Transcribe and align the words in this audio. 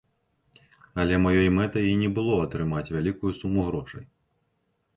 Але 1.03 1.19
маёй 1.25 1.49
мэтай 1.59 1.85
і 1.91 1.93
не 2.03 2.09
было 2.17 2.39
атрымаць 2.47 2.89
вялікую 2.97 3.33
суму 3.43 3.69
грошай. 3.69 4.05